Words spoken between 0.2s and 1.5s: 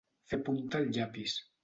Fer punta al llapis.